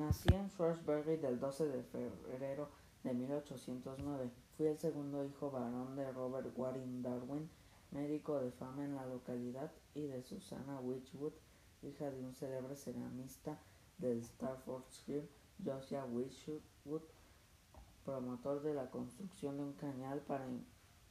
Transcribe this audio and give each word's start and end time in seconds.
Nací 0.00 0.32
en 0.32 0.48
Shrewsbury 0.48 1.18
del 1.18 1.38
12 1.38 1.68
de 1.68 1.82
febrero 1.82 2.70
de 3.04 3.12
1809. 3.12 4.30
Fui 4.56 4.66
el 4.66 4.78
segundo 4.78 5.22
hijo 5.26 5.50
varón 5.50 5.94
de 5.94 6.10
Robert 6.10 6.56
Waring 6.56 7.02
Darwin, 7.02 7.50
médico 7.90 8.40
de 8.40 8.50
fama 8.50 8.86
en 8.86 8.94
la 8.94 9.04
localidad, 9.04 9.70
y 9.94 10.06
de 10.06 10.22
Susana 10.22 10.80
Witchwood, 10.80 11.34
hija 11.82 12.10
de 12.10 12.24
un 12.24 12.32
célebre 12.32 12.76
ceramista 12.76 13.58
del 13.98 14.24
Staffordshire, 14.24 15.28
Josiah 15.62 16.06
Witchwood, 16.06 17.02
promotor 18.02 18.62
de 18.62 18.72
la 18.72 18.90
construcción 18.90 19.58
de 19.58 19.64
un 19.64 19.74
cañal 19.74 20.20
para 20.20 20.46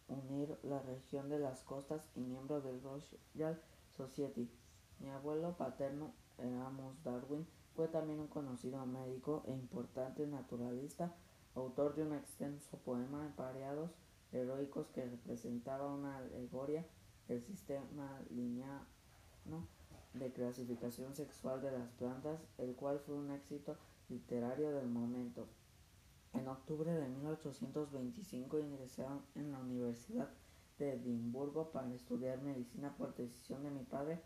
unir 0.07 0.57
la 0.63 0.81
región 0.81 1.29
de 1.29 1.37
las 1.37 1.61
costas 1.61 2.09
y 2.15 2.21
miembro 2.21 2.59
del 2.59 2.81
Royal 2.81 3.61
Society. 3.95 4.49
Mi 4.97 5.11
abuelo 5.11 5.55
paterno, 5.55 6.11
Amos 6.39 7.03
Darwin, 7.03 7.45
fue 7.79 7.87
también 7.87 8.19
un 8.19 8.27
conocido 8.27 8.85
médico 8.85 9.41
e 9.47 9.53
importante 9.53 10.27
naturalista, 10.27 11.15
autor 11.55 11.95
de 11.95 12.03
un 12.03 12.13
extenso 12.13 12.77
poema 12.79 13.25
Empareados 13.25 13.91
heroicos 14.33 14.89
que 14.89 15.05
representaba 15.05 15.87
una 15.87 16.17
alegoria 16.17 16.85
del 17.29 17.41
sistema 17.41 18.19
lineal 18.31 18.81
de 20.13 20.33
clasificación 20.33 21.15
sexual 21.15 21.61
de 21.61 21.71
las 21.71 21.89
plantas, 21.91 22.41
el 22.57 22.75
cual 22.75 22.99
fue 22.99 23.15
un 23.15 23.31
éxito 23.31 23.77
literario 24.09 24.71
del 24.71 24.89
momento. 24.89 25.47
En 26.33 26.49
octubre 26.49 26.91
de 26.91 27.07
1825 27.07 28.59
ingresé 28.59 29.05
en 29.35 29.53
la 29.53 29.59
Universidad 29.59 30.27
de 30.79 30.95
Edimburgo 30.95 31.71
para 31.71 31.93
estudiar 31.93 32.41
medicina 32.41 32.93
por 32.97 33.15
decisión 33.15 33.63
de 33.63 33.71
mi 33.71 33.85
padre, 33.85 34.21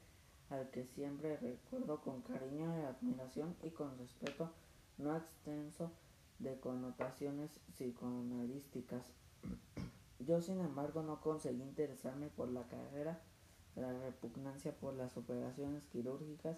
al 0.49 0.69
que 0.69 0.85
siempre 0.85 1.37
recuerdo 1.37 2.01
con 2.01 2.21
cariño 2.21 2.77
y 2.79 2.83
admiración 2.83 3.55
y 3.63 3.69
con 3.69 3.97
respeto 3.97 4.51
no 4.97 5.15
extenso 5.15 5.91
de 6.39 6.59
connotaciones 6.59 7.59
psicoanalísticas. 7.75 9.05
Yo, 10.19 10.41
sin 10.41 10.59
embargo, 10.59 11.01
no 11.03 11.21
conseguí 11.21 11.61
interesarme 11.61 12.27
por 12.27 12.49
la 12.49 12.63
carrera, 12.67 13.19
la 13.75 13.91
repugnancia 13.91 14.71
por 14.73 14.93
las 14.93 15.17
operaciones 15.17 15.83
quirúrgicas 15.87 16.57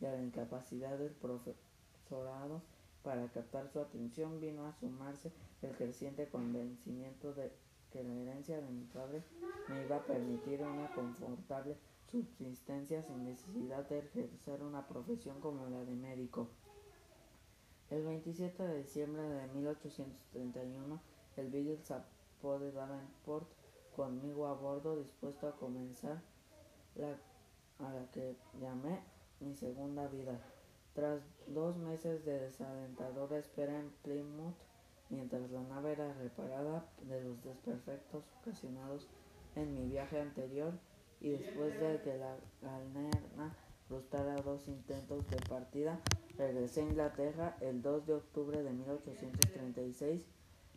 y 0.00 0.04
la 0.04 0.22
incapacidad 0.22 0.96
del 0.98 1.12
profesorado 1.12 2.62
para 3.02 3.26
captar 3.28 3.68
su 3.68 3.80
atención 3.80 4.40
vino 4.40 4.66
a 4.66 4.72
sumarse 4.74 5.32
el 5.60 5.72
creciente 5.72 6.28
convencimiento 6.28 7.34
de 7.34 7.52
que 7.92 8.02
la 8.02 8.14
herencia 8.14 8.60
de 8.60 8.70
mi 8.70 8.84
padre 8.84 9.22
me 9.68 9.84
iba 9.84 9.96
a 9.96 10.06
permitir 10.06 10.62
una 10.62 10.88
confortable 10.94 11.76
subsistencia 12.12 13.02
sin 13.02 13.24
necesidad 13.24 13.88
de 13.88 14.00
ejercer 14.00 14.62
una 14.62 14.86
profesión 14.86 15.40
como 15.40 15.66
la 15.68 15.82
de 15.82 15.94
médico. 15.94 16.50
El 17.88 18.04
27 18.04 18.62
de 18.62 18.82
diciembre 18.82 19.22
de 19.22 19.48
1831, 19.48 21.00
el 21.38 21.50
Beagle 21.50 21.78
de 22.60 22.72
Davenport 22.72 23.48
conmigo 23.96 24.46
a 24.46 24.54
bordo, 24.54 24.96
dispuesto 24.96 25.48
a 25.48 25.56
comenzar 25.56 26.20
a 27.78 27.92
la 27.92 28.10
que 28.12 28.36
llamé 28.60 29.00
mi 29.40 29.54
segunda 29.54 30.06
vida. 30.08 30.38
Tras 30.94 31.22
dos 31.46 31.78
meses 31.78 32.26
de 32.26 32.40
desalentadora 32.40 33.38
espera 33.38 33.78
en 33.78 33.90
Plymouth, 34.02 34.56
mientras 35.08 35.50
la 35.50 35.62
nave 35.62 35.92
era 35.92 36.12
reparada 36.12 36.86
de 37.08 37.24
los 37.24 37.42
desperfectos 37.42 38.24
ocasionados 38.42 39.08
en 39.56 39.74
mi 39.74 39.86
viaje 39.86 40.20
anterior 40.20 40.74
y 41.22 41.30
después 41.30 41.78
de 41.80 42.00
que 42.02 42.18
la 42.18 42.36
galera 42.60 43.54
frustrara 43.88 44.34
dos 44.42 44.66
intentos 44.68 45.28
de 45.30 45.36
partida, 45.48 46.00
regresé 46.36 46.80
a 46.80 46.84
Inglaterra 46.84 47.56
el 47.60 47.80
2 47.80 48.06
de 48.06 48.14
octubre 48.14 48.62
de 48.62 48.72
1836 48.72 50.22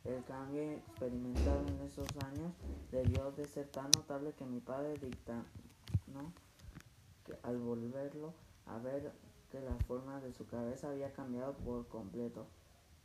el 0.06 0.24
cambio 0.24 0.62
experimentado 0.62 1.66
en 1.68 1.82
esos 1.82 2.08
años 2.24 2.54
debió 2.92 3.32
de 3.32 3.46
ser 3.46 3.68
tan 3.70 3.90
notable 3.98 4.34
que 4.34 4.46
mi 4.46 4.60
padre 4.60 5.00
¿no? 6.14 6.32
que 7.26 7.36
al 7.42 7.58
volverlo 7.58 8.32
a 8.68 8.78
ver 8.78 9.12
que 9.52 9.60
la 9.60 9.76
forma 9.88 10.20
de 10.22 10.32
su 10.32 10.46
cabeza 10.46 10.90
había 10.90 11.12
cambiado 11.12 11.54
por 11.54 11.88
completo. 11.88 12.46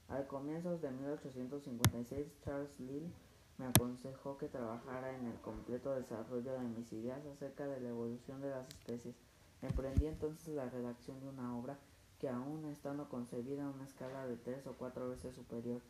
Al 0.08 0.26
comienzos 0.26 0.82
de 0.82 0.90
1856, 0.90 2.26
Charles 2.44 2.80
Lill 2.80 3.10
me 3.60 3.66
aconsejó 3.66 4.38
que 4.38 4.48
trabajara 4.48 5.14
en 5.14 5.26
el 5.26 5.38
completo 5.40 5.94
desarrollo 5.94 6.54
de 6.54 6.66
mis 6.66 6.90
ideas 6.94 7.20
acerca 7.26 7.66
de 7.66 7.78
la 7.78 7.90
evolución 7.90 8.40
de 8.40 8.48
las 8.48 8.66
especies. 8.68 9.14
Emprendí 9.60 10.06
entonces 10.06 10.54
la 10.54 10.70
redacción 10.70 11.20
de 11.20 11.28
una 11.28 11.58
obra 11.58 11.78
que 12.18 12.30
aún 12.30 12.64
estando 12.64 13.10
concebida 13.10 13.66
a 13.66 13.70
una 13.70 13.84
escala 13.84 14.26
de 14.26 14.36
tres 14.36 14.66
o 14.66 14.72
cuatro 14.72 15.10
veces 15.10 15.34
superior 15.34 15.82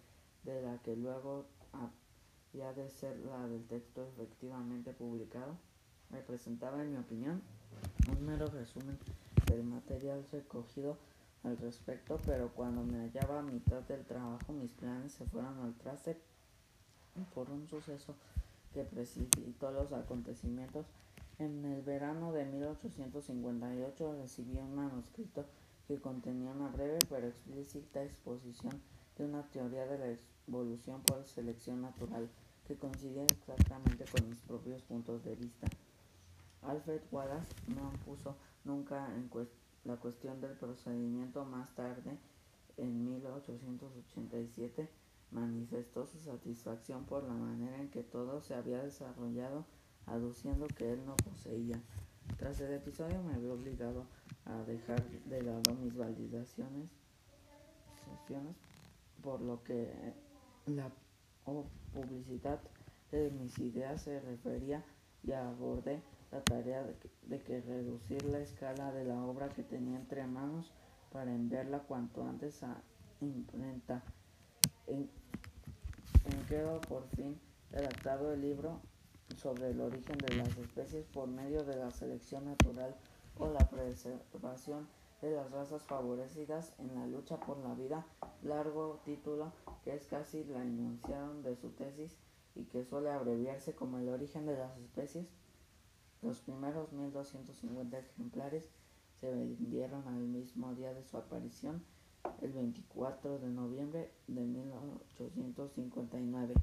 de 0.42 0.62
la 0.62 0.78
que 0.78 0.97
luego 0.97 1.44
había 1.72 2.72
de 2.72 2.91
ser 2.91 3.16
la 3.20 3.47
del 3.47 3.64
texto 3.69 4.04
efectivamente 4.04 4.92
publicado, 4.92 5.56
me 6.10 6.19
presentaba, 6.19 6.82
en 6.82 6.91
mi 6.91 6.98
opinión, 6.98 7.41
un 8.10 8.26
mero 8.26 8.47
resumen 8.48 8.98
del 9.47 9.62
material 9.62 10.26
recogido 10.32 10.98
al 11.44 11.56
respecto, 11.56 12.19
pero 12.26 12.48
cuando 12.52 12.82
me 12.82 12.98
hallaba 12.98 13.38
a 13.38 13.42
mitad 13.42 13.82
del 13.82 14.04
trabajo 14.04 14.52
mis 14.52 14.72
planes 14.72 15.12
se 15.12 15.25
fueron 15.26 15.56
al 15.60 15.75
traste 15.75 16.20
por 17.34 17.50
un 17.50 17.66
suceso 17.69 18.15
que 18.72 18.84
precipitó 18.84 19.71
los 19.71 19.93
acontecimientos. 19.93 20.87
En 21.38 21.65
el 21.65 21.82
verano 21.82 22.32
de 22.32 22.44
1858 22.44 24.15
recibí 24.21 24.59
un 24.59 24.75
manuscrito 24.75 25.47
que 25.88 26.00
contenía 26.00 26.50
una 26.50 26.69
breve 26.69 26.99
pero 27.09 27.26
explícita 27.26 28.03
exposición 28.03 28.81
de 29.16 29.25
una 29.25 29.43
teoría 29.49 29.87
de 29.87 29.99
la 29.99 30.16
evolución 30.47 31.03
por 31.03 31.25
selección 31.25 31.82
natural 31.82 32.28
que 32.66 32.76
coincidía 32.76 33.25
exactamente 33.25 34.04
con 34.04 34.28
mis 34.28 34.41
propios 34.41 34.82
puntos 34.82 35.25
de 35.25 35.34
vista. 35.34 35.66
Alfred 36.62 37.00
Wallace 37.10 37.54
no 37.69 37.91
puso 38.04 38.37
nunca 38.65 39.09
en 39.16 39.31
la 39.84 39.97
cuestión 39.97 40.41
del 40.41 40.53
procedimiento 40.53 41.44
más 41.44 41.75
tarde, 41.75 42.19
en 42.76 43.04
1887, 43.04 44.88
manifestó 45.31 46.07
su 46.07 46.19
satisfacción 46.19 47.05
por 47.05 47.25
la 47.25 47.35
manera 47.35 47.79
en 47.79 47.91
que 47.91 48.03
todo 48.03 48.41
se 48.41 48.55
había 48.55 48.83
desarrollado, 48.83 49.65
aduciendo 50.07 50.67
que 50.67 50.93
él 50.93 51.05
no 51.07 51.17
poseía. 51.17 51.81
Tras 52.37 52.61
el 52.61 52.73
episodio 52.73 53.23
me 53.23 53.35
había 53.35 53.53
obligado 53.53 54.07
a 54.45 54.63
dejar 54.63 55.03
de 55.27 55.43
lado 55.43 55.75
mis 55.75 55.97
validaciones 55.97 56.91
por 59.23 59.41
lo 59.41 59.63
que 59.65 59.93
la 60.67 60.91
publicidad 61.93 62.61
de 63.11 63.31
mis 63.31 63.59
ideas 63.59 64.03
se 64.03 64.21
refería 64.21 64.85
y 65.23 65.33
abordé 65.33 66.03
la 66.31 66.43
tarea 66.43 66.85
de 67.27 67.41
que, 67.43 67.61
reducir 67.61 68.25
la 68.25 68.39
escala 68.39 68.93
de 68.93 69.05
la 69.05 69.23
obra 69.25 69.49
que 69.49 69.62
tenía 69.62 69.97
entre 69.99 70.27
manos 70.27 70.73
para 71.12 71.35
enviarla 71.35 71.81
cuanto 71.81 72.25
antes 72.25 72.62
a 72.62 72.81
imprenta. 73.21 74.03
En, 74.87 75.11
quedó 76.50 76.81
por 76.81 77.06
fin 77.11 77.41
redactado 77.71 78.33
el 78.33 78.41
libro 78.41 78.81
sobre 79.37 79.71
el 79.71 79.81
origen 79.81 80.19
de 80.19 80.34
las 80.34 80.49
especies 80.59 81.06
por 81.06 81.28
medio 81.28 81.62
de 81.62 81.77
la 81.77 81.93
selección 81.93 82.44
natural 82.44 82.97
o 83.38 83.47
la 83.47 83.71
preservación 83.71 84.88
de 85.22 85.31
las 85.31 85.49
razas 85.53 85.84
favorecidas 85.84 86.72
en 86.81 86.93
la 86.97 87.06
lucha 87.06 87.38
por 87.38 87.59
la 87.59 87.72
vida, 87.75 88.05
largo 88.43 89.00
título 89.05 89.53
que 89.84 89.94
es 89.94 90.09
casi 90.09 90.43
la 90.43 90.62
enunciación 90.62 91.44
de 91.44 91.55
su 91.55 91.71
tesis 91.71 92.16
y 92.56 92.65
que 92.65 92.84
suele 92.84 93.11
abreviarse 93.11 93.77
como 93.77 93.99
el 93.99 94.09
origen 94.09 94.44
de 94.47 94.56
las 94.56 94.77
especies. 94.78 95.28
Los 96.21 96.41
primeros 96.41 96.93
1250 96.93 97.97
ejemplares 97.97 98.69
se 99.21 99.31
vendieron 99.31 100.09
al 100.09 100.27
mismo 100.27 100.75
día 100.75 100.93
de 100.94 101.05
su 101.05 101.17
aparición, 101.17 101.84
el 102.42 102.53
24 102.53 103.38
de 103.38 103.49
noviembre 103.49 104.11
de 104.26 104.43
1859. 104.43 106.55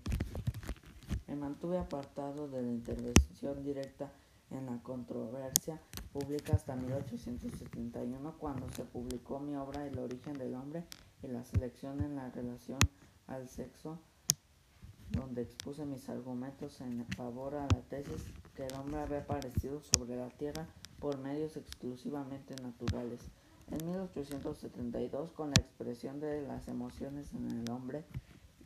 Me 1.28 1.36
mantuve 1.36 1.78
apartado 1.78 2.48
de 2.48 2.62
la 2.62 2.72
intervención 2.72 3.64
directa 3.64 4.12
en 4.52 4.66
la 4.66 4.82
controversia 4.82 5.82
pública 6.14 6.54
hasta 6.54 6.76
1871 6.76 8.36
cuando 8.40 8.70
se 8.72 8.86
publicó 8.86 9.40
mi 9.40 9.56
obra 9.56 9.86
El 9.86 10.00
origen 10.00 10.34
del 10.34 10.56
hombre 10.56 10.86
y 11.22 11.28
la 11.28 11.44
selección 11.44 12.02
en 12.02 12.16
la 12.16 12.30
relación 12.30 12.80
al 13.28 13.50
sexo 13.50 14.00
donde 15.12 15.42
expuse 15.42 15.86
mis 15.86 16.10
argumentos 16.10 16.82
en 16.82 17.06
favor 17.16 17.56
a 17.56 17.64
la 17.64 17.82
tesis 17.90 18.26
que 18.56 18.66
el 18.66 18.74
hombre 18.76 19.00
había 19.00 19.20
aparecido 19.20 19.82
sobre 19.82 20.18
la 20.18 20.30
Tierra 20.30 20.68
por 21.00 21.18
medios 21.20 21.56
exclusivamente 21.56 22.56
naturales. 22.62 23.20
En 23.70 23.86
1872, 23.86 25.32
con 25.32 25.50
la 25.50 25.62
expresión 25.62 26.22
de 26.22 26.42
las 26.42 26.70
emociones 26.70 27.34
en 27.34 27.52
el 27.52 27.70
hombre 27.70 28.06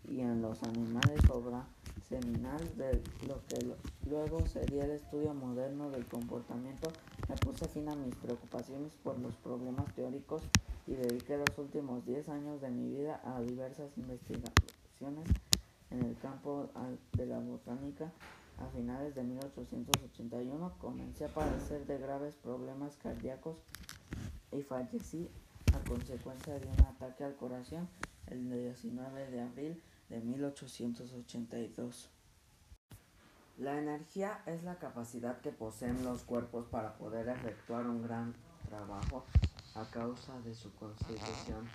y 0.08 0.20
en 0.20 0.44
los 0.44 0.62
animales, 0.62 1.20
obra 1.30 1.66
seminal 2.08 2.60
de 2.78 3.02
lo 3.28 3.44
que 3.48 3.76
luego 4.08 4.46
sería 4.46 4.86
el 4.86 4.92
estudio 4.92 5.34
moderno 5.34 5.90
del 5.90 6.06
comportamiento, 6.06 6.92
me 7.28 7.36
puse 7.36 7.68
fin 7.68 7.90
a 7.90 7.96
mis 7.96 8.14
preocupaciones 8.16 8.94
por 9.04 9.18
los 9.18 9.36
problemas 9.38 9.92
teóricos 9.96 10.44
y 10.86 10.94
dediqué 10.94 11.38
los 11.38 11.58
últimos 11.58 12.06
10 12.06 12.30
años 12.30 12.62
de 12.62 12.70
mi 12.70 12.88
vida 12.90 13.22
a 13.24 13.42
diversas 13.42 13.98
investigaciones 13.98 15.28
en 15.90 16.04
el 16.04 16.16
campo 16.18 16.70
de 17.14 17.26
la 17.26 17.40
botánica. 17.40 18.12
A 18.60 18.68
finales 18.68 19.16
de 19.16 19.24
1881 19.24 20.74
comencé 20.78 21.26
a 21.26 21.30
padecer 21.30 21.88
de 21.88 21.98
graves 21.98 22.36
problemas 22.44 22.96
cardíacos 22.98 23.58
y 24.52 24.62
fallecí 24.62 25.30
a 25.74 25.80
consecuencia 25.88 26.60
de 26.60 26.68
un 26.68 26.82
ataque 26.86 27.24
al 27.24 27.36
corazón 27.36 27.88
el 28.28 28.50
19 28.50 29.32
de 29.32 29.42
abril 29.42 29.84
de 30.10 30.20
1882. 30.20 32.10
La 33.58 33.78
energía 33.78 34.42
es 34.46 34.64
la 34.64 34.80
capacidad 34.80 35.40
que 35.42 35.52
poseen 35.52 36.04
los 36.04 36.24
cuerpos 36.24 36.66
para 36.68 36.98
poder 36.98 37.30
efectuar 37.30 37.86
un 37.86 38.02
gran 38.02 38.34
trabajo 38.68 39.26
a 39.76 39.86
causa 39.86 40.40
de 40.42 40.54
su 40.54 40.74
constitución 40.76 41.70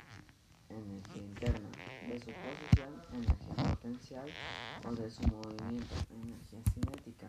energía 0.69 1.22
interna, 1.22 1.69
de 2.08 2.19
su 2.19 2.26
posición 2.26 3.02
energía 3.12 3.75
potencial 3.75 4.29
o 4.84 4.93
de 4.93 5.11
su 5.11 5.22
movimiento 5.29 5.94
energía 6.11 6.61
cinética. 6.72 7.29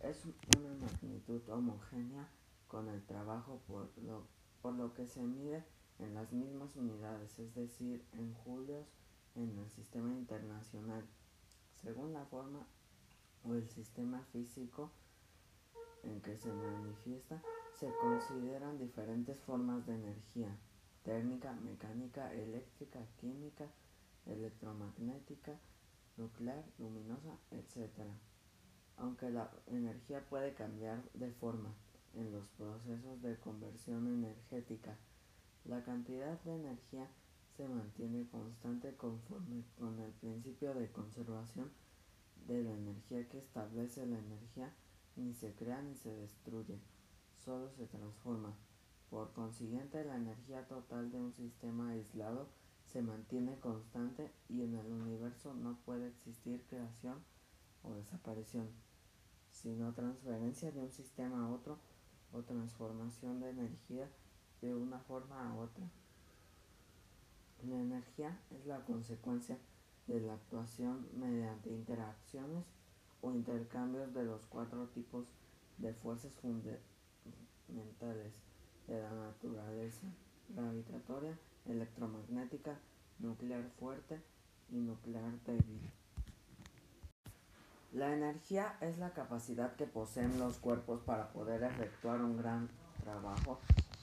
Es 0.00 0.24
una 0.56 0.74
magnitud 0.74 1.48
homogénea 1.48 2.28
con 2.66 2.88
el 2.88 3.02
trabajo 3.04 3.60
por 3.68 3.90
lo, 4.02 4.26
por 4.62 4.74
lo 4.74 4.94
que 4.94 5.06
se 5.06 5.22
mide 5.22 5.64
en 5.98 6.14
las 6.14 6.32
mismas 6.32 6.76
unidades, 6.76 7.38
es 7.38 7.54
decir, 7.54 8.04
en 8.12 8.34
julios 8.34 8.86
en 9.34 9.58
el 9.58 9.70
sistema 9.70 10.12
internacional, 10.12 11.04
según 11.82 12.12
la 12.12 12.24
forma 12.26 12.66
o 13.44 13.54
el 13.54 13.68
sistema 13.68 14.22
físico 14.32 14.90
en 16.02 16.20
que 16.20 16.36
se 16.36 16.52
manifiesta, 16.52 17.42
se 17.78 17.90
consideran 18.00 18.78
diferentes 18.78 19.38
formas 19.40 19.86
de 19.86 19.94
energía, 19.94 20.56
térmica, 21.04 21.52
mecánica, 21.52 22.32
eléctrica, 22.34 23.00
química, 23.20 23.66
electromagnética, 24.26 25.58
nuclear, 26.16 26.64
luminosa, 26.78 27.38
etc. 27.50 27.88
Aunque 28.96 29.30
la 29.30 29.50
energía 29.66 30.22
puede 30.28 30.54
cambiar 30.54 31.02
de 31.14 31.30
forma 31.32 31.74
en 32.14 32.32
los 32.32 32.46
procesos 32.58 33.22
de 33.22 33.38
conversión 33.38 34.06
energética, 34.06 34.96
la 35.64 35.82
cantidad 35.84 36.40
de 36.42 36.54
energía 36.54 37.08
se 37.56 37.68
mantiene 37.68 38.26
constante 38.28 38.94
conforme 38.96 39.64
con 39.78 39.98
el 40.00 40.12
principio 40.12 40.74
de 40.74 40.90
conservación 40.90 41.70
de 42.46 42.62
la 42.62 42.72
energía 42.72 43.28
que 43.28 43.38
establece 43.38 44.06
la 44.06 44.18
energía 44.18 44.72
ni 45.16 45.34
se 45.34 45.52
crea 45.54 45.82
ni 45.82 45.94
se 45.96 46.14
destruye, 46.14 46.78
solo 47.44 47.70
se 47.70 47.86
transforma. 47.86 48.56
Por 49.10 49.32
consiguiente, 49.32 50.04
la 50.04 50.16
energía 50.16 50.66
total 50.68 51.10
de 51.10 51.18
un 51.18 51.32
sistema 51.34 51.90
aislado 51.90 52.48
se 52.86 53.02
mantiene 53.02 53.58
constante 53.60 54.32
y 54.48 54.62
en 54.62 54.74
el 54.74 54.86
universo 54.86 55.54
no 55.54 55.78
puede 55.84 56.08
existir 56.08 56.64
creación 56.68 57.18
o 57.82 57.94
desaparición, 57.94 58.68
sino 59.50 59.92
transferencia 59.92 60.72
de 60.72 60.80
un 60.80 60.90
sistema 60.90 61.44
a 61.44 61.50
otro 61.50 61.78
o 62.32 62.42
transformación 62.42 63.40
de 63.40 63.50
energía 63.50 64.08
de 64.60 64.74
una 64.74 64.98
forma 65.00 65.48
a 65.48 65.54
otra. 65.56 65.84
La 67.66 67.78
energía 67.78 68.38
es 68.50 68.66
la 68.66 68.84
consecuencia 68.84 69.58
de 70.06 70.20
la 70.20 70.34
actuación 70.34 71.08
mediante 71.16 71.70
interacciones 71.70 72.64
o 73.20 73.32
intercambios 73.32 74.12
de 74.14 74.24
los 74.24 74.40
cuatro 74.46 74.88
tipos 74.88 75.26
de 75.78 75.92
fuerzas 75.94 76.34
fundamentales 76.36 78.32
de 78.86 79.00
la 79.00 79.10
naturaleza, 79.12 80.06
gravitatoria, 80.48 81.38
electromagnética, 81.66 82.78
nuclear 83.18 83.68
fuerte 83.78 84.20
y 84.70 84.76
nuclear 84.76 85.38
débil. 85.44 85.90
La 87.92 88.14
energía 88.14 88.76
es 88.80 88.98
la 88.98 89.12
capacidad 89.12 89.74
que 89.74 89.84
poseen 89.84 90.38
los 90.38 90.58
cuerpos 90.58 91.00
para 91.00 91.32
poder 91.32 91.64
efectuar 91.64 92.20
un 92.20 92.36
gran 92.36 92.68
trabajo 93.02 93.58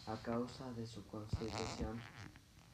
a 0.07 0.22
causa 0.22 0.69
de 0.74 0.86
su 0.86 1.06
constitución 1.07 1.98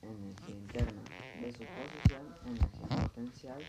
energía 0.01 0.55
interna, 0.55 1.01
de 1.39 1.51
su 1.51 1.59
posición 1.59 2.35
energía 2.47 3.07
potencial 3.07 3.61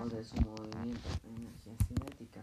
o 0.00 0.06
de 0.06 0.24
su 0.24 0.36
movimiento 0.36 1.08
energía 1.24 1.74
cinética. 1.88 2.42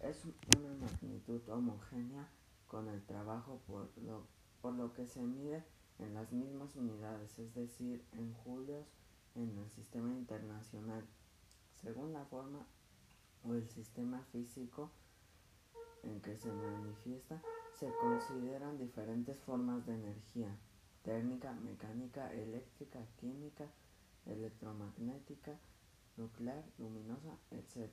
Es 0.00 0.24
una 0.58 0.86
magnitud 0.86 1.40
homogénea 1.48 2.28
con 2.66 2.86
el 2.88 3.02
trabajo 3.06 3.62
por 3.66 3.88
lo, 3.96 4.26
por 4.60 4.74
lo 4.74 4.92
que 4.92 5.06
se 5.06 5.22
mide 5.22 5.64
en 6.00 6.12
las 6.12 6.30
mismas 6.32 6.76
unidades, 6.76 7.38
es 7.38 7.54
decir, 7.54 8.04
en 8.12 8.34
julios 8.34 8.84
en 9.34 9.56
el 9.56 9.70
sistema 9.70 10.12
internacional, 10.12 11.02
según 11.80 12.12
la 12.12 12.26
forma 12.26 12.66
o 13.48 13.54
el 13.54 13.68
sistema 13.68 14.22
físico 14.32 14.90
en 16.02 16.20
que 16.20 16.36
se 16.36 16.52
manifiesta, 16.52 17.40
se 17.72 17.90
consideran 18.00 18.78
diferentes 18.78 19.38
formas 19.40 19.84
de 19.86 19.94
energía, 19.94 20.56
térmica, 21.02 21.52
mecánica, 21.52 22.32
eléctrica, 22.32 23.00
química, 23.18 23.66
electromagnética, 24.26 25.58
nuclear, 26.16 26.64
luminosa, 26.78 27.36
etc. 27.50 27.90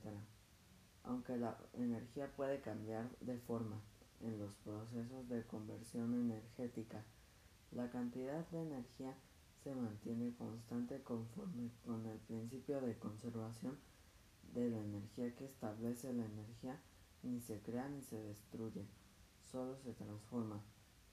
Aunque 1.04 1.38
la 1.38 1.58
energía 1.74 2.32
puede 2.36 2.62
cambiar 2.62 3.10
de 3.20 3.38
forma 3.40 3.82
en 4.22 4.40
los 4.40 4.54
procesos 4.64 5.28
de 5.30 5.44
conversión 5.46 6.14
energética, 6.14 7.04
la 7.72 7.90
cantidad 7.90 8.48
de 8.50 8.62
energía 8.62 9.16
se 9.64 9.74
mantiene 9.74 10.34
constante 10.36 11.02
conforme 11.02 11.72
con 11.86 12.06
el 12.06 12.18
principio 12.20 12.82
de 12.82 12.98
conservación 12.98 13.78
de 14.54 14.70
la 14.70 14.80
energía 14.80 15.36
que 15.36 15.46
establece 15.46 16.14
la 16.14 16.26
energía 16.26 16.80
ni 17.24 17.40
se 17.40 17.60
crea 17.62 17.88
ni 17.90 18.02
se 18.02 18.22
destruye, 18.22 18.86
solo 19.52 19.78
se 19.78 19.94
transforma. 19.94 20.62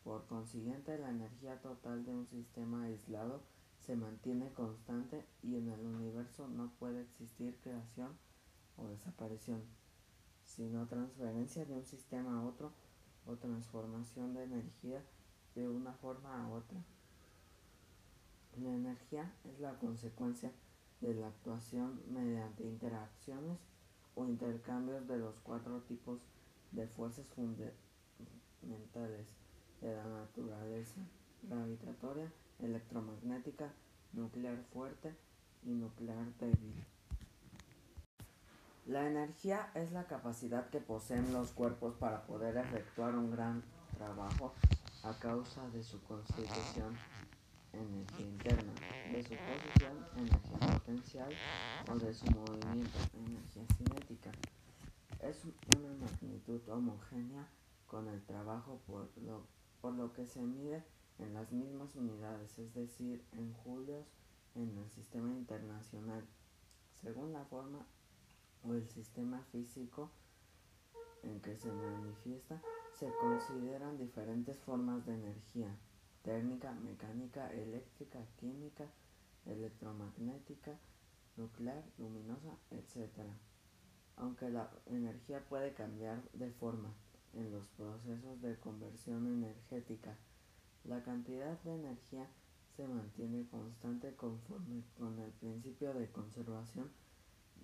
Por 0.04 0.26
consiguiente, 0.26 0.98
la 0.98 1.10
energía 1.10 1.60
total 1.60 2.04
de 2.04 2.14
un 2.14 2.26
sistema 2.26 2.84
aislado 2.84 3.42
se 3.78 3.96
mantiene 3.96 4.52
constante 4.52 5.24
y 5.42 5.56
en 5.56 5.68
el 5.68 5.84
universo 5.84 6.48
no 6.48 6.72
puede 6.78 7.02
existir 7.02 7.56
creación 7.62 8.16
o 8.76 8.88
desaparición, 8.88 9.62
sino 10.44 10.86
transferencia 10.86 11.64
de 11.64 11.74
un 11.74 11.84
sistema 11.84 12.38
a 12.38 12.44
otro 12.44 12.72
o 13.26 13.36
transformación 13.36 14.34
de 14.34 14.44
energía 14.44 15.02
de 15.54 15.68
una 15.68 15.92
forma 15.94 16.42
a 16.42 16.48
otra. 16.48 16.78
La 18.56 18.74
energía 18.74 19.32
es 19.44 19.60
la 19.60 19.78
consecuencia 19.78 20.52
de 21.00 21.14
la 21.14 21.28
actuación 21.28 22.00
mediante 22.10 22.64
interacciones 22.64 23.58
o 24.14 24.24
intercambios 24.24 25.06
de 25.06 25.18
los 25.18 25.34
cuatro 25.42 25.80
tipos 25.82 26.18
de 26.72 26.86
fuerzas 26.88 27.26
fundamentales 27.28 29.26
de 29.80 29.94
la 29.94 30.04
naturaleza, 30.04 31.00
gravitatoria, 31.42 32.32
electromagnética, 32.58 33.72
nuclear 34.12 34.58
fuerte 34.72 35.14
y 35.64 35.70
nuclear 35.70 36.26
débil. 36.40 36.74
La 38.86 39.06
energía 39.06 39.70
es 39.74 39.92
la 39.92 40.06
capacidad 40.06 40.68
que 40.70 40.80
poseen 40.80 41.32
los 41.32 41.52
cuerpos 41.52 41.94
para 41.96 42.26
poder 42.26 42.56
efectuar 42.56 43.14
un 43.14 43.30
gran 43.30 43.62
trabajo 43.96 44.54
a 45.04 45.12
causa 45.18 45.68
de 45.70 45.82
su 45.82 46.02
constitución 46.04 46.96
energía 47.72 48.26
interna, 48.26 48.72
de 49.12 49.22
su 49.22 49.34
posición 49.34 50.06
energía 50.16 50.78
potencial 50.78 51.32
o 51.90 51.98
de 51.98 52.14
su 52.14 52.24
movimiento 52.26 52.98
energía 53.14 53.64
cinética. 53.76 54.30
Es 55.20 55.44
una 55.76 55.92
magnitud 55.94 56.60
homogénea 56.68 57.48
con 57.86 58.08
el 58.08 58.22
trabajo 58.22 58.80
por 58.86 59.10
lo, 59.22 59.46
por 59.80 59.94
lo 59.94 60.12
que 60.12 60.26
se 60.26 60.40
mide 60.42 60.84
en 61.18 61.34
las 61.34 61.50
mismas 61.52 61.94
unidades, 61.96 62.58
es 62.58 62.72
decir, 62.74 63.24
en 63.32 63.52
julios 63.52 64.06
en 64.54 64.76
el 64.78 64.90
sistema 64.90 65.32
internacional, 65.32 66.24
según 67.00 67.32
la 67.32 67.44
forma 67.44 67.86
o 68.64 68.74
el 68.74 68.88
sistema 68.88 69.42
físico 69.52 70.10
en 71.22 71.40
que 71.40 71.56
se 71.56 71.70
manifiesta, 71.70 72.60
se 72.92 73.10
consideran 73.20 73.98
diferentes 73.98 74.58
formas 74.58 75.04
de 75.06 75.14
energía, 75.14 75.76
térmica, 76.22 76.72
mecánica, 76.72 77.52
eléctrica, 77.52 78.18
química, 78.38 78.86
electromagnética, 79.46 80.78
nuclear, 81.36 81.84
luminosa, 81.98 82.56
etc. 82.70 83.08
Aunque 84.16 84.50
la 84.50 84.70
energía 84.86 85.44
puede 85.48 85.72
cambiar 85.74 86.22
de 86.32 86.50
forma 86.50 86.92
en 87.34 87.52
los 87.52 87.66
procesos 87.76 88.40
de 88.42 88.58
conversión 88.58 89.26
energética, 89.26 90.16
la 90.84 91.02
cantidad 91.02 91.58
de 91.60 91.74
energía 91.74 92.28
se 92.76 92.86
mantiene 92.86 93.46
constante 93.48 94.14
conforme 94.14 94.84
con 94.96 95.18
el 95.18 95.32
principio 95.32 95.94
de 95.94 96.10
conservación 96.10 96.90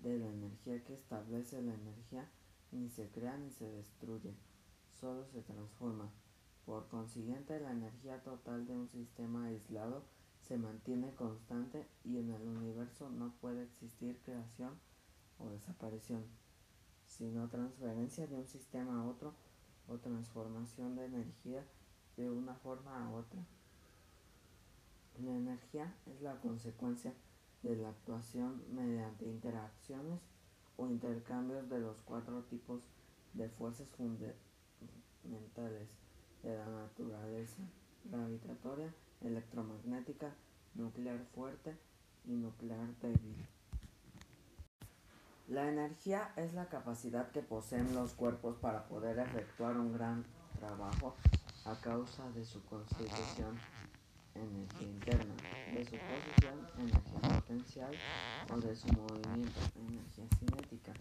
de 0.03 0.19
la 0.19 0.27
energía 0.27 0.83
que 0.85 0.95
establece 0.95 1.63
la 1.63 1.75
energía 1.75 2.29
ni 2.73 2.89
se 2.91 3.09
crea 3.11 3.37
ni 3.37 3.51
se 3.53 3.71
destruye, 3.71 4.35
solo 5.01 5.25
se 5.27 5.43
transforma. 5.43 6.11
Por 6.67 6.89
consiguiente, 6.89 7.61
la 7.61 7.73
energía 7.73 8.23
total 8.23 8.67
de 8.67 8.75
un 8.75 8.89
sistema 8.89 9.47
aislado 9.47 10.03
se 10.41 10.57
mantiene 10.57 11.15
constante 11.15 11.87
y 12.05 12.19
en 12.19 12.31
el 12.31 12.49
universo 12.49 13.11
no 13.11 13.35
puede 13.41 13.65
existir 13.65 14.19
creación 14.25 14.73
o 15.39 15.51
desaparición, 15.51 16.25
sino 17.07 17.49
transferencia 17.49 18.27
de 18.27 18.37
un 18.37 18.47
sistema 18.47 19.01
a 19.01 19.07
otro 19.07 19.35
o 19.89 19.99
transformación 19.99 20.97
de 20.97 21.05
energía 21.05 21.63
de 22.17 22.31
una 22.31 22.55
forma 22.55 23.05
a 23.05 23.11
otra. 23.11 23.41
La 25.23 25.37
energía 25.37 25.95
es 26.07 26.23
la 26.23 26.41
consecuencia 26.41 27.13
de 27.63 27.77
la 27.77 27.91
actuación 27.91 28.63
mediante 28.75 29.27
interacciones 29.27 30.21
o 30.77 30.89
intercambios 30.89 31.69
de 31.69 31.81
los 31.81 31.97
cuatro 32.05 32.43
tipos 32.45 32.83
de 33.35 33.51
fuerzas 33.51 33.87
fundamentales 33.97 35.89
de 36.45 36.57
la 36.57 36.67
naturaleza, 36.67 37.63
gravitatoria, 38.05 38.93
electromagnética, 39.23 40.35
nuclear 40.75 41.19
fuerte 41.35 41.77
y 42.27 42.33
nuclear 42.33 42.87
débil. 43.01 43.47
La 45.49 45.69
energía 45.69 46.33
es 46.37 46.55
la 46.55 46.69
capacidad 46.69 47.31
que 47.31 47.43
poseen 47.43 47.95
los 47.95 48.13
cuerpos 48.13 48.57
para 48.57 48.87
poder 48.87 49.19
efectuar 49.19 49.77
un 49.77 49.93
gran 49.93 50.25
trabajo 50.59 51.17
a 51.65 51.75
causa 51.81 52.31
de 52.33 52.45
su 52.45 52.63
constitución 52.65 53.59
energía 54.35 54.89
interna, 54.89 55.35
de 55.73 55.85
su 55.85 55.97
posición 55.97 56.67
energía 56.79 57.41
potencial 57.41 57.95
o 58.53 58.57
de 58.59 58.75
su 58.75 58.89
movimiento 58.89 59.61
energía 59.77 60.27
cinética. 60.39 60.93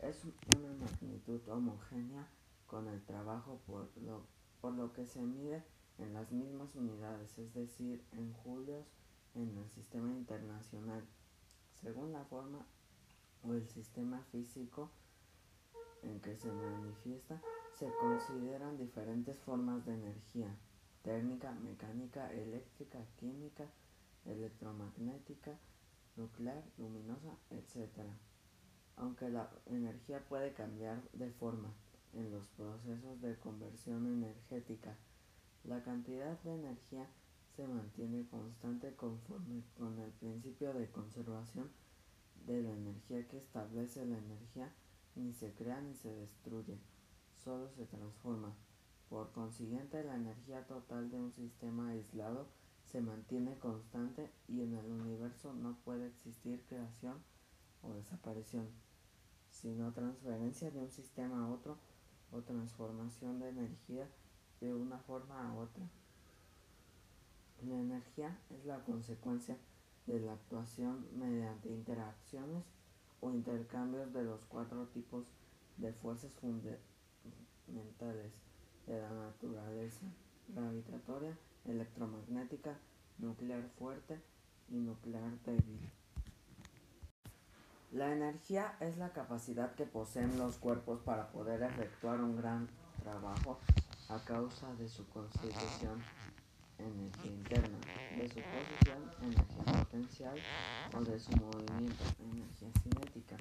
Es 0.00 0.24
una 0.56 0.72
magnitud 0.74 1.40
homogénea 1.48 2.28
con 2.66 2.88
el 2.88 3.02
trabajo 3.04 3.60
por 3.66 3.88
lo, 4.02 4.26
por 4.62 4.72
lo 4.74 4.92
que 4.92 5.04
se 5.04 5.20
mide 5.20 5.62
en 5.98 6.14
las 6.14 6.30
mismas 6.30 6.74
unidades, 6.76 7.36
es 7.36 7.52
decir, 7.52 8.02
en 8.12 8.32
julios 8.32 8.86
en 9.34 9.58
el 9.58 9.68
sistema 9.68 10.12
internacional. 10.12 11.04
Según 11.74 12.12
la 12.12 12.24
forma 12.24 12.64
o 13.42 13.54
el 13.54 13.66
sistema 13.68 14.22
físico 14.30 14.88
en 16.02 16.20
que 16.20 16.36
se 16.36 16.50
manifiesta, 16.52 17.42
se 17.76 17.92
consideran 18.00 18.78
diferentes 18.78 19.36
formas 19.40 19.84
de 19.84 19.94
energía, 19.94 20.54
térmica, 21.02 21.50
mecánica, 21.52 22.32
eléctrica, 22.32 23.04
química, 23.18 23.66
electromagnética, 24.26 25.58
nuclear, 26.14 26.62
luminosa, 26.78 27.36
etc. 27.50 27.88
Aunque 28.96 29.28
la 29.28 29.50
energía 29.66 30.20
puede 30.28 30.52
cambiar 30.52 31.02
de 31.12 31.30
forma 31.32 31.74
en 32.14 32.30
los 32.30 32.46
procesos 32.56 33.20
de 33.20 33.36
conversión 33.38 34.06
energética, 34.06 34.96
la 35.64 35.82
cantidad 35.82 36.38
de 36.42 36.54
energía 36.54 37.08
se 37.56 37.66
mantiene 37.66 38.26
constante 38.28 38.94
conforme 38.96 39.62
con 39.78 39.98
el 39.98 40.10
principio 40.12 40.72
de 40.72 40.90
conservación 40.90 41.70
de 42.46 42.62
la 42.62 42.72
energía 42.72 43.26
que 43.28 43.38
establece 43.38 44.04
la 44.06 44.18
energía 44.18 44.72
ni 45.14 45.32
se 45.32 45.52
crea 45.52 45.80
ni 45.80 45.94
se 45.94 46.12
destruye, 46.14 46.78
solo 47.44 47.70
se 47.70 47.84
transforma. 47.86 48.54
Por 49.08 49.30
consiguiente, 49.32 50.02
la 50.04 50.16
energía 50.16 50.66
total 50.66 51.10
de 51.10 51.18
un 51.18 51.32
sistema 51.32 51.90
aislado 51.90 52.46
se 52.84 53.00
mantiene 53.00 53.58
constante 53.58 54.30
y 54.48 54.62
en 54.62 54.74
el 54.74 54.90
universo 54.90 55.52
no 55.52 55.76
puede 55.84 56.08
existir 56.08 56.62
creación 56.68 57.22
o 57.82 57.92
desaparición, 57.92 58.68
sino 59.50 59.92
transferencia 59.92 60.70
de 60.70 60.80
un 60.80 60.90
sistema 60.90 61.44
a 61.44 61.48
otro 61.48 61.78
o 62.32 62.40
transformación 62.40 63.38
de 63.40 63.50
energía 63.50 64.08
de 64.60 64.74
una 64.74 64.98
forma 64.98 65.48
a 65.48 65.54
otra. 65.54 65.84
La 67.66 67.78
energía 67.78 68.36
es 68.50 68.64
la 68.64 68.82
consecuencia 68.84 69.56
de 70.06 70.20
la 70.20 70.32
actuación 70.32 71.06
mediante 71.16 71.68
interacciones 71.68 72.64
o 73.20 73.30
intercambios 73.30 74.12
de 74.12 74.24
los 74.24 74.40
cuatro 74.48 74.86
tipos 74.88 75.26
de 75.76 75.92
fuerzas 75.92 76.32
fundamentales 76.40 78.32
de 78.86 79.00
la 79.00 79.10
naturaleza, 79.10 80.06
gravitatoria, 80.48 81.38
electromagnética, 81.64 82.76
nuclear 83.18 83.68
fuerte 83.78 84.20
y 84.68 84.76
nuclear 84.76 85.38
débil. 85.44 86.01
La 87.92 88.10
energía 88.10 88.74
es 88.80 88.96
la 88.96 89.12
capacidad 89.12 89.74
que 89.74 89.84
poseen 89.84 90.38
los 90.38 90.56
cuerpos 90.56 91.00
para 91.00 91.30
poder 91.30 91.62
efectuar 91.62 92.22
un 92.22 92.38
gran 92.38 92.66
trabajo 93.02 93.60
a 94.08 94.18
causa 94.24 94.74
de 94.76 94.88
su 94.88 95.06
constitución 95.10 96.02
energía 96.78 97.30
interna, 97.30 97.78
de 98.16 98.28
su 98.28 98.40
posición 98.40 99.10
energía 99.20 99.84
potencial 99.84 100.38
o 100.96 101.02
de 101.02 101.18
su 101.20 101.32
movimiento 101.32 102.02
energía 102.18 102.70
cinética. 102.82 103.36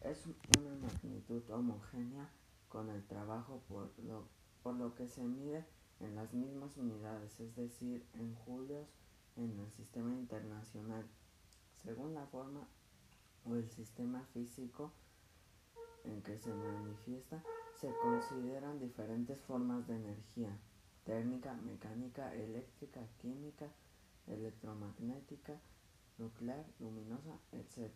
Es 0.00 0.24
una 0.58 0.74
magnitud 0.76 1.42
homogénea 1.50 2.26
con 2.70 2.88
el 2.88 3.06
trabajo 3.06 3.60
por 3.68 3.90
lo, 3.98 4.24
por 4.62 4.76
lo 4.76 4.94
que 4.94 5.08
se 5.08 5.24
mide 5.24 5.66
en 6.00 6.14
las 6.14 6.32
mismas 6.32 6.74
unidades, 6.78 7.38
es 7.38 7.54
decir, 7.54 8.06
en 8.14 8.34
julios 8.34 8.88
en 9.36 9.60
el 9.60 9.70
sistema 9.72 10.14
internacional. 10.14 11.06
Según 11.76 12.14
la 12.14 12.26
forma 12.28 12.66
o 13.44 13.54
el 13.54 13.68
sistema 13.70 14.24
físico 14.32 14.92
en 16.04 16.22
que 16.22 16.38
se 16.38 16.52
manifiesta, 16.52 17.42
se 17.74 17.92
consideran 18.02 18.78
diferentes 18.78 19.40
formas 19.42 19.86
de 19.86 19.96
energía, 19.96 20.56
térmica, 21.04 21.54
mecánica, 21.54 22.34
eléctrica, 22.34 23.00
química, 23.20 23.68
electromagnética, 24.26 25.60
nuclear, 26.18 26.64
luminosa, 26.80 27.38
etc. 27.52 27.90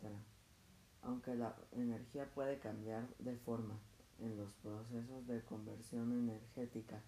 Aunque 1.03 1.35
la 1.35 1.57
energía 1.73 2.31
puede 2.35 2.59
cambiar 2.59 3.09
de 3.19 3.37
forma 3.37 3.79
en 4.21 4.37
los 4.37 4.53
procesos 4.63 5.27
de 5.27 5.43
conversión 5.43 6.13
energética, 6.13 7.03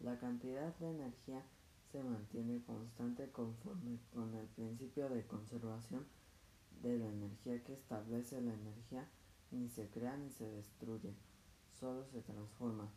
la 0.00 0.18
cantidad 0.18 0.74
de 0.76 0.90
energía 0.90 1.42
se 1.90 2.02
mantiene 2.02 2.62
constante 2.64 3.30
conforme 3.30 3.98
con 4.12 4.34
el 4.34 4.46
principio 4.48 5.08
de 5.08 5.26
conservación 5.26 6.06
de 6.82 6.98
la 6.98 7.06
energía 7.06 7.62
que 7.62 7.74
establece 7.74 8.40
la 8.40 8.54
energía 8.54 9.08
ni 9.50 9.68
se 9.68 9.88
crea 9.88 10.16
ni 10.16 10.30
se 10.30 10.48
destruye, 10.50 11.14
solo 11.68 12.06
se 12.06 12.22
transforma. 12.22 12.90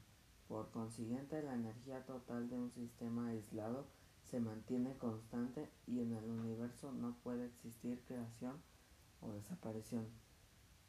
Por 0.48 0.72
consiguiente, 0.72 1.42
la 1.42 1.54
energía 1.56 2.06
total 2.06 2.50
de 2.50 2.58
un 2.58 2.72
sistema 2.72 3.27
aislado 3.30 3.86
se 4.24 4.39
mantiene 4.39 4.98
constante 4.98 5.70
y 5.88 6.01
en 6.01 6.13
el 6.13 6.30
universo 6.30 6.92
no 6.92 7.15
puede 7.24 7.46
existir 7.46 8.01
creación 8.08 8.62
o 9.22 9.32
desaparición, 9.32 10.08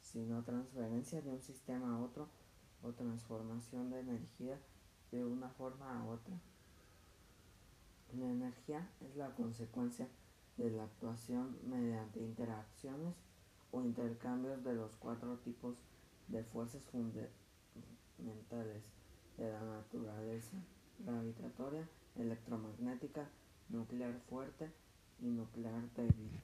sino 0.01 0.43
transferencia 0.43 1.21
de 1.21 1.31
un 1.31 1.41
sistema 1.41 1.95
a 1.95 1.99
otro 1.99 2.29
o 2.83 2.91
transformación 2.93 3.89
de 3.89 3.99
energía 3.99 4.59
de 5.11 5.25
una 5.25 5.49
forma 5.49 5.99
a 5.99 6.05
otra. 6.05 6.35
La 8.13 8.29
energía 8.29 8.89
es 9.01 9.15
la 9.15 9.33
consecuencia 9.35 10.07
de 10.57 10.71
la 10.71 10.83
actuación 10.83 11.57
mediante 11.65 12.19
interacciones 12.19 13.15
o 13.71 13.81
intercambios 13.81 14.63
de 14.63 14.73
los 14.73 14.91
cuatro 14.99 15.37
tipos 15.37 15.75
de 16.27 16.43
fuerzas 16.43 16.83
fundamentales 16.85 18.83
de 19.37 19.51
la 19.51 19.61
naturaleza, 19.61 20.57
gravitatoria, 20.99 21.87
electromagnética, 22.15 23.29
nuclear 23.69 24.19
fuerte 24.29 24.71
y 25.21 25.27
nuclear 25.27 25.83
débil. 25.95 26.41